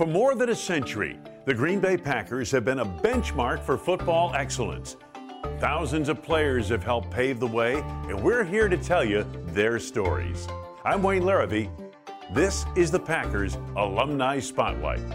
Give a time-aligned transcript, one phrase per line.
[0.00, 4.32] For more than a century, the Green Bay Packers have been a benchmark for football
[4.34, 4.96] excellence.
[5.58, 9.78] Thousands of players have helped pave the way, and we're here to tell you their
[9.78, 10.48] stories.
[10.86, 11.68] I'm Wayne Larrivee.
[12.32, 15.06] This is the Packers Alumni Spotlight.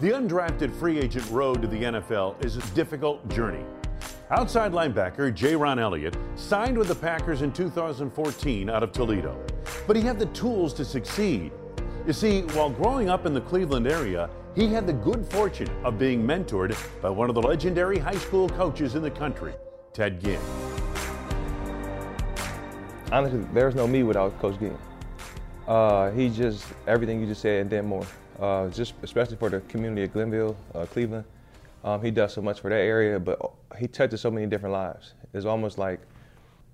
[0.00, 3.64] The undrafted free agent road to the NFL is a difficult journey.
[4.28, 9.38] Outside linebacker Jayrone Elliott signed with the Packers in 2014 out of Toledo,
[9.86, 11.52] but he had the tools to succeed.
[12.08, 15.96] You see, while growing up in the Cleveland area, he had the good fortune of
[15.96, 19.54] being mentored by one of the legendary high school coaches in the country,
[19.92, 20.40] Ted Ginn.
[23.12, 24.76] Honestly, there's no me without Coach Ginn.
[25.68, 28.04] Uh, he's just everything you just said and then more
[28.40, 31.24] uh, just especially for the community of Glenville, uh, Cleveland.
[31.86, 33.38] Um, he does so much for that area, but
[33.78, 35.14] he touches so many different lives.
[35.32, 36.00] It's almost like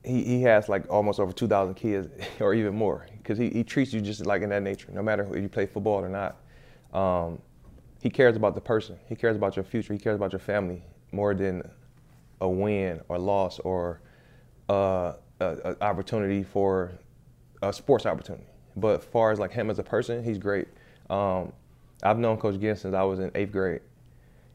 [0.02, 2.08] he, he has like almost over 2,000 kids
[2.40, 5.28] or even more because he, he treats you just like in that nature, no matter
[5.36, 6.38] if you play football or not.
[6.98, 7.38] Um,
[8.00, 8.98] he cares about the person.
[9.06, 9.92] He cares about your future.
[9.92, 11.62] He cares about your family more than
[12.40, 14.00] a win or loss or
[14.70, 16.90] uh, an opportunity for
[17.60, 18.46] a sports opportunity.
[18.76, 20.68] But as far as like him as a person, he's great.
[21.10, 21.52] Um,
[22.02, 23.82] I've known Coach Ginn since I was in eighth grade.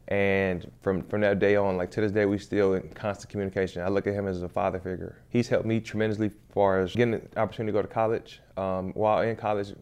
[0.09, 3.81] And from, from that day on, like to this day, we still in constant communication.
[3.81, 5.17] I look at him as a father figure.
[5.29, 8.39] He's helped me tremendously as far as getting the opportunity to go to college.
[8.55, 9.73] Um, while in college,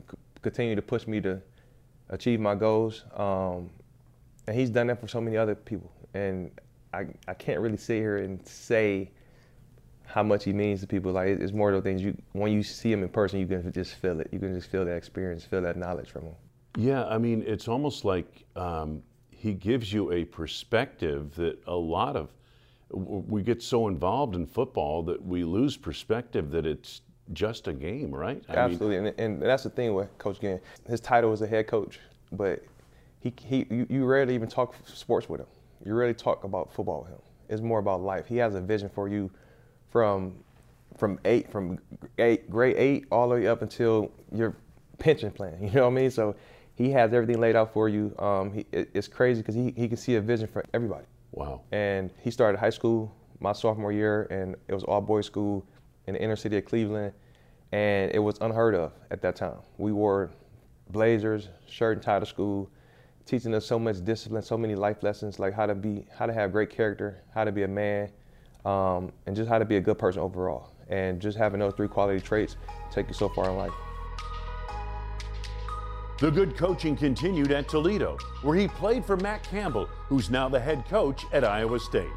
[0.41, 1.41] continue to push me to
[2.09, 3.03] achieve my goals.
[3.15, 3.69] Um,
[4.47, 5.91] and he's done that for so many other people.
[6.15, 6.51] And
[6.93, 9.11] I, I can't really sit here and say
[10.05, 11.11] how much he means to people.
[11.11, 13.71] Like it's more of those things you when you see him in person, you can
[13.71, 14.29] just feel it.
[14.31, 16.35] You can just feel that experience, feel that knowledge from him.
[16.77, 19.01] Yeah, I mean, it's almost like um,
[19.37, 22.29] he gives you a perspective that a lot of
[22.89, 27.01] we get so involved in football that we lose perspective that it's
[27.33, 28.43] just a game, right?
[28.47, 30.59] I Absolutely, mean, and, and, that's the thing with Coach Ginn.
[30.87, 31.99] His title is a head coach,
[32.31, 32.63] but
[33.19, 35.47] he, he you, you rarely even talk sports with him.
[35.83, 37.21] You rarely talk about football with him.
[37.49, 38.27] It's more about life.
[38.27, 39.31] He has a vision for you
[39.89, 40.35] from
[40.97, 41.79] from eight from
[42.19, 44.55] eight grade eight all the way up until your
[44.97, 45.57] pension plan.
[45.61, 46.11] You know what I mean?
[46.11, 46.35] So
[46.75, 48.15] he has everything laid out for you.
[48.19, 51.05] Um, he, it, it's crazy because he, he can see a vision for everybody.
[51.31, 51.61] Wow.
[51.71, 55.65] And he started high school my sophomore year, and it was all boys school
[56.07, 57.13] in the inner city of Cleveland,
[57.71, 59.57] and it was unheard of at that time.
[59.77, 60.31] We wore
[60.89, 62.69] blazers, shirt and tie to school,
[63.25, 66.33] teaching us so much discipline, so many life lessons, like how to be, how to
[66.33, 68.09] have great character, how to be a man,
[68.65, 70.71] um, and just how to be a good person overall.
[70.87, 72.57] And just having those three quality traits
[72.91, 73.73] take you so far in life.
[76.17, 80.57] The good coaching continued at Toledo, where he played for Matt Campbell, who's now the
[80.59, 82.07] head coach at Iowa State.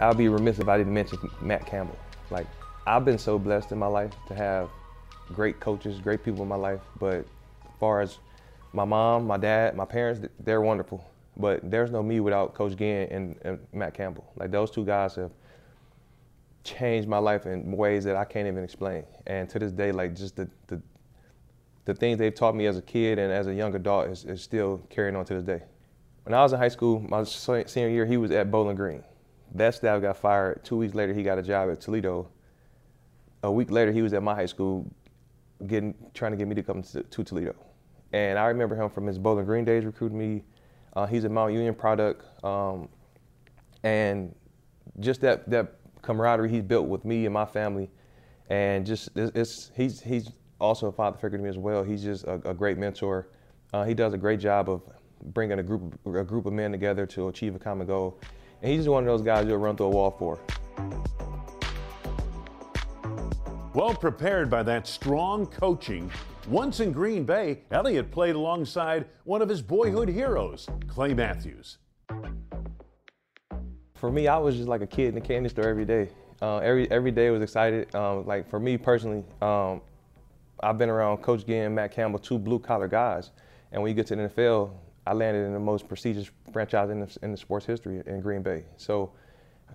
[0.00, 1.96] I'll be remiss if I didn't mention Matt Campbell.
[2.30, 2.46] Like,
[2.86, 4.68] I've been so blessed in my life to have
[5.34, 6.80] great coaches, great people in my life.
[7.00, 8.18] But as far as
[8.74, 11.02] my mom, my dad, my parents, they're wonderful.
[11.38, 14.30] But there's no me without Coach Ginn and, and Matt Campbell.
[14.36, 15.30] Like, those two guys have
[16.64, 19.04] changed my life in ways that I can't even explain.
[19.26, 20.82] And to this day, like, just the, the
[21.88, 24.42] the things they've taught me as a kid and as a young adult is, is
[24.42, 25.62] still carrying on to this day.
[26.24, 29.02] When I was in high school, my senior year, he was at Bowling Green.
[29.54, 30.62] That staff got fired.
[30.62, 32.28] Two weeks later, he got a job at Toledo.
[33.42, 34.86] A week later, he was at my high school,
[35.66, 37.54] getting trying to get me to come to, to Toledo.
[38.12, 40.44] And I remember him from his Bowling Green days recruiting me.
[40.94, 42.90] Uh, he's a Mount Union product, um,
[43.82, 44.34] and
[45.00, 47.88] just that that camaraderie he's built with me and my family,
[48.50, 51.82] and just it's, it's he's he's also a father figure to me as well.
[51.82, 53.28] He's just a, a great mentor.
[53.72, 54.82] Uh, he does a great job of
[55.22, 58.18] bringing a group a group of men together to achieve a common goal.
[58.62, 60.38] And he's just one of those guys you'll run through a wall for.
[63.74, 66.10] Well prepared by that strong coaching,
[66.48, 71.78] once in Green Bay, Elliott played alongside one of his boyhood heroes, Clay Matthews.
[73.94, 76.08] For me, I was just like a kid in the candy store every day.
[76.40, 77.94] Uh, every every day was excited.
[77.94, 79.80] Um, like for me personally, um,
[80.60, 83.30] I've been around Coach Ginn, Matt Campbell, two blue collar guys,
[83.72, 84.72] and when you get to the NFL,
[85.06, 88.42] I landed in the most prestigious franchise in the, in the sports history in Green
[88.42, 88.64] Bay.
[88.76, 89.12] So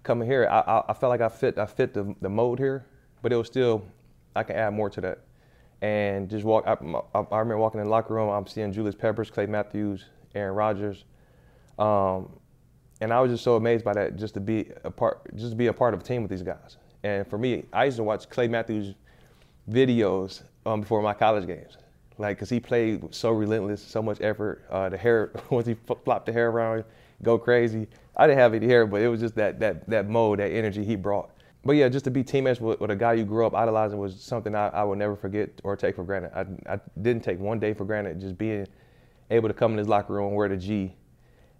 [0.03, 2.85] coming here, I, I, I, felt like I fit I fit the, the mold here,
[3.21, 3.83] but it was still
[4.35, 5.19] I can add more to that.
[5.81, 6.65] And just walk.
[6.65, 6.73] I,
[7.17, 8.29] I, I remember walking in the locker room.
[8.29, 11.03] I'm seeing Julius Peppers, Clay Matthews, Aaron Rodgers,
[11.77, 12.29] um,
[13.01, 14.15] and I was just so amazed by that.
[14.15, 16.43] Just to be a part, just to be a part of a team with these
[16.43, 16.77] guys.
[17.03, 18.95] And for me, I used to watch Clay Matthews
[19.69, 21.77] videos um, before my college games.
[22.17, 24.65] Like, cause he played so relentless, so much effort.
[24.69, 26.83] Uh, the hair, once he flopped the hair around,
[27.23, 27.87] go crazy.
[28.15, 30.83] I didn't have any hair, but it was just that that that mode, that energy
[30.83, 31.31] he brought.
[31.65, 34.21] but yeah, just to be teammates with, with, a guy you grew up idolizing was
[34.21, 36.31] something I, I will never forget or take for granted.
[36.35, 38.19] I, I didn't take one day for granted.
[38.19, 38.67] Just being
[39.31, 40.93] able to come in his locker room and wear the G,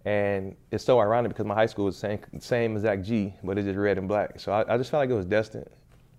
[0.04, 3.58] and it's so ironic because my high school was the same same exact G, but
[3.58, 4.38] it's just red and black.
[4.38, 5.68] So I, I just felt like it was destined.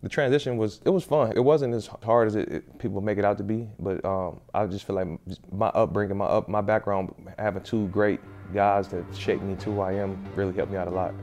[0.02, 1.34] The transition was it was fun.
[1.36, 4.40] It wasn't as hard as it, it, people make it out to be, but um,
[4.54, 5.08] I just feel like
[5.52, 8.20] my upbringing, my up, my background, having two great
[8.54, 11.14] guys that shaped me to who I am, really helped me out a lot.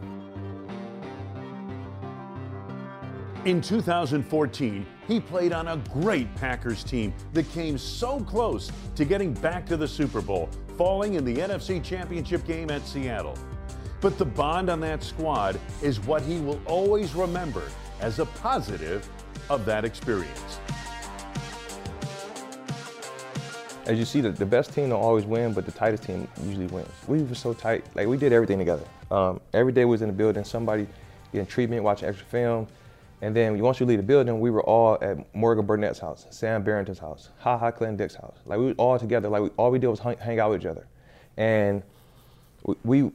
[3.44, 9.34] In 2014, he played on a great Packers team that came so close to getting
[9.34, 10.48] back to the Super Bowl,
[10.78, 13.36] falling in the NFC Championship game at Seattle.
[14.00, 17.64] But the bond on that squad is what he will always remember
[18.02, 19.08] as a positive
[19.48, 20.58] of that experience.
[23.86, 26.66] As you see, the, the best team don't always win, but the tightest team usually
[26.66, 26.88] wins.
[27.08, 27.84] We were so tight.
[27.94, 28.84] Like, we did everything together.
[29.10, 30.86] Um, every day we was in the building, somebody
[31.32, 32.68] getting treatment, watching extra film,
[33.22, 36.64] and then once you leave the building, we were all at Morgan Burnett's house, Sam
[36.64, 38.36] Barrington's house, Ha Ha Clinton-Dix house.
[38.46, 39.28] Like we were all together.
[39.28, 40.86] Like we, all we did was hang, hang, out with each other,
[41.36, 41.84] and
[42.82, 43.12] we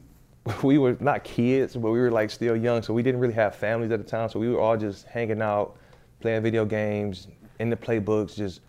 [0.64, 3.56] we were not kids, but we were like still young, so we didn't really have
[3.56, 4.30] families at the time.
[4.30, 5.78] So we were all just hanging out,
[6.20, 7.28] playing video games,
[7.60, 8.62] in the playbooks, just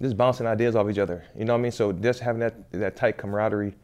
[0.00, 1.24] just bouncing ideas off each other.
[1.38, 1.72] You know what I mean?
[1.72, 3.74] So just having that that tight camaraderie,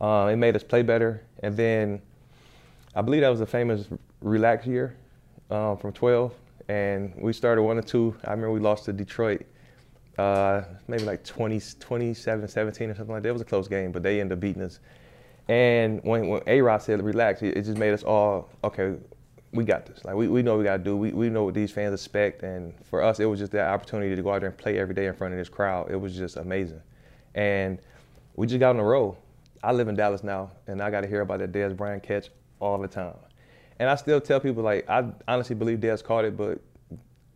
[0.00, 1.22] uh, it made us play better.
[1.42, 2.02] And then
[2.94, 3.88] I believe that was the famous
[4.20, 4.96] relax year
[5.50, 6.32] um, from 12
[6.68, 8.16] and we started one or two.
[8.24, 9.44] I remember we lost to Detroit,
[10.18, 13.28] uh, maybe like 20, 27, 17 or something like that.
[13.28, 14.80] It was a close game, but they ended up beating us.
[15.48, 18.94] And when, when A-Rod said relax, it, it, just made us all, okay,
[19.52, 20.04] we got this.
[20.04, 20.96] Like we, we know what we got to do.
[20.96, 22.42] We, we know what these fans expect.
[22.42, 24.94] And for us, it was just that opportunity to go out there and play every
[24.94, 25.90] day in front of this crowd.
[25.90, 26.80] It was just amazing.
[27.34, 27.78] And
[28.36, 29.16] we just got on the road.
[29.62, 32.28] I live in Dallas now, and I got to hear about that Dez Bryant catch
[32.60, 33.14] all the time.
[33.78, 36.60] And I still tell people like I honestly believe Dez caught it, but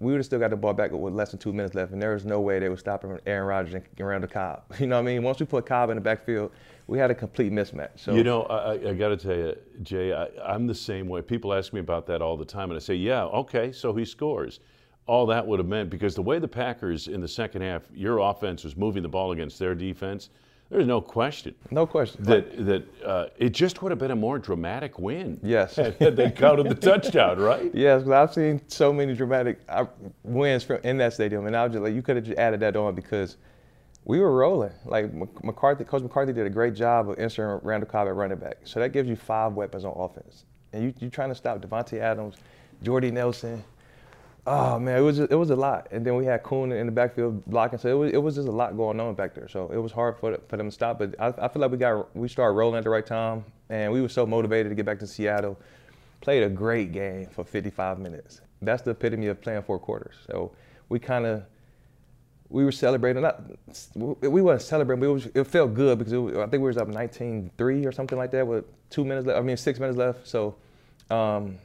[0.01, 2.01] we would have still got the ball back with less than two minutes left, and
[2.01, 4.63] there was no way they would stop Aaron Rodgers and Randall Cobb.
[4.79, 5.23] You know what I mean?
[5.23, 6.53] Once we put Cobb in the backfield,
[6.89, 7.91] we had a complete mismatch.
[7.97, 11.23] So you know, I, I got to tell you, Jay, I, I'm the same way.
[11.23, 14.05] People ask me about that all the time, and I say, yeah, okay, so he
[14.05, 14.59] scores.
[15.07, 18.19] All that would have meant because the way the Packers in the second half, your
[18.19, 20.31] offense was moving the ball against their defense
[20.71, 21.55] there's no question.
[21.71, 22.23] No question.
[22.25, 25.41] That that uh, it just would have been a more dramatic win.
[25.43, 25.77] Yes.
[25.77, 27.75] had they counted the touchdown, right?
[27.79, 29.87] Yes, because I've seen so many dramatic uh,
[30.25, 32.61] wins from in that stadium, and I was just like, you could have just added
[32.61, 33.37] that on because
[34.09, 34.73] we were rolling.
[34.87, 35.13] Like
[35.45, 38.57] McCarthy, Coach McCarthy did a great job of inserting Randall Cobb at running back.
[38.65, 42.01] So that gives you five weapons on offense, and you you're trying to stop Davante
[42.01, 42.37] Adams,
[42.83, 43.63] Jordy Nelson.
[44.47, 46.87] Oh man, it was just, it was a lot, and then we had Kuhn in
[46.87, 49.47] the backfield blocking, so it was it was just a lot going on back there.
[49.47, 51.77] So it was hard for for them to stop, but I, I feel like we
[51.77, 54.87] got we started rolling at the right time, and we were so motivated to get
[54.87, 55.59] back to Seattle.
[56.23, 58.41] Played a great game for 55 minutes.
[58.63, 60.17] That's the epitome of playing four quarters.
[60.27, 60.51] So
[60.89, 61.45] we kind of
[62.51, 63.23] we were celebrating.
[63.23, 63.43] Not
[63.95, 66.77] we weren't celebrating, but it, was, it felt good because was, I think we was
[66.77, 69.39] up 19-3 or something like that with two minutes left.
[69.39, 70.27] I mean six minutes left.
[70.27, 70.57] So.
[71.11, 71.59] Um,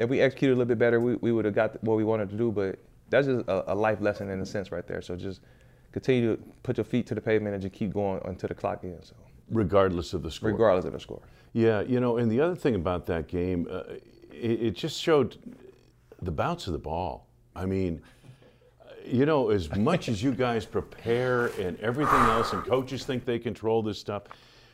[0.00, 2.30] if we executed a little bit better, we, we would have got what we wanted
[2.30, 2.50] to do.
[2.50, 2.78] But
[3.10, 5.02] that's just a, a, life lesson in a sense right there.
[5.02, 5.42] So just
[5.92, 8.80] continue to put your feet to the pavement and just keep going until the clock
[8.82, 9.08] ends.
[9.08, 9.16] So.
[9.50, 10.50] Regardless of the score.
[10.50, 11.20] Regardless of the score.
[11.52, 13.82] Yeah, you know, and the other thing about that game, uh,
[14.32, 15.36] it, it just showed
[16.22, 17.26] the bounce of the ball.
[17.54, 18.00] I mean,
[19.04, 23.38] you know, as much as you guys prepare and everything else, and coaches think they
[23.38, 24.24] control this stuff,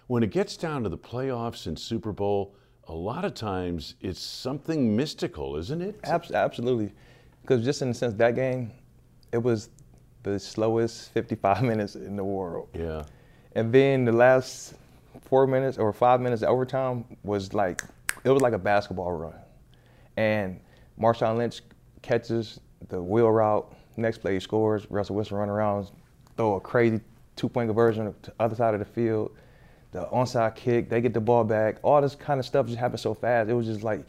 [0.07, 2.55] when it gets down to the playoffs and Super Bowl,
[2.89, 5.99] a lot of times it's something mystical, isn't it?
[6.05, 6.93] Absolutely.
[7.43, 8.73] Because just in the sense that game,
[9.33, 9.71] it was
[10.23, 12.69] the slowest 55 minutes in the world.
[12.75, 13.05] Yeah.
[13.55, 14.75] And then the last
[15.23, 17.83] four minutes or five minutes of overtime was like,
[18.25, 19.35] it was like a basketball run.
[20.17, 20.61] And
[21.01, 21.63] Marshawn Lynch
[22.03, 25.91] catches the wheel route, next play he scores, Russell Wilson run around,
[26.37, 27.01] throw a crazy
[27.37, 29.33] two-point conversion to the other side of the field
[29.97, 31.77] the onside kick, they get the ball back.
[31.83, 33.49] All this kind of stuff just happened so fast.
[33.49, 34.05] It was just like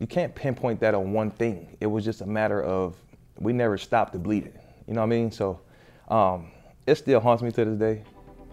[0.00, 1.76] you can't pinpoint that on one thing.
[1.80, 2.96] It was just a matter of
[3.38, 4.52] we never stopped the bleeding.
[4.88, 5.30] You know what I mean?
[5.30, 5.60] So
[6.08, 6.50] um,
[6.86, 8.02] it still haunts me to this day.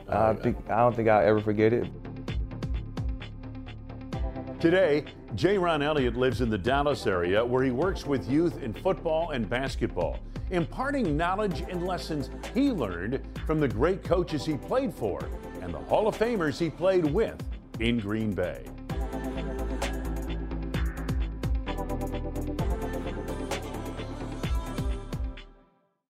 [0.08, 1.88] I, think, I don't think I'll ever forget it.
[4.60, 9.30] Today, Jayrone Elliott lives in the Dallas area where he works with youth in football
[9.30, 10.20] and basketball,
[10.52, 15.22] imparting knowledge and lessons he learned from the great coaches he played for
[15.62, 17.42] and the Hall of Famers he played with
[17.80, 18.66] in Green Bay.